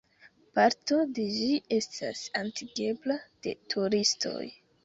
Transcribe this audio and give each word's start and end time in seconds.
Parto 0.59 0.97
de 1.17 1.25
ĝi 1.35 1.59
estas 1.77 2.23
atingebla 2.41 3.19
de 3.45 3.55
turistoj. 3.75 4.47